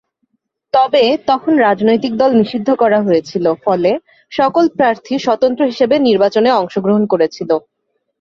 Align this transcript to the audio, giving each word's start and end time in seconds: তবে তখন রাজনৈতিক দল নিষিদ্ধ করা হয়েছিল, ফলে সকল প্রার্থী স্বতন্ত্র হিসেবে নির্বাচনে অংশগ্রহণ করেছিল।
তবে 0.73 1.01
তখন 1.29 1.53
রাজনৈতিক 1.59 2.13
দল 2.15 2.31
নিষিদ্ধ 2.33 2.69
করা 2.73 2.99
হয়েছিল, 3.01 3.45
ফলে 3.65 3.91
সকল 4.31 4.65
প্রার্থী 4.77 5.13
স্বতন্ত্র 5.25 5.61
হিসেবে 5.65 5.95
নির্বাচনে 6.07 6.49
অংশগ্রহণ 6.53 7.03
করেছিল। 7.13 7.49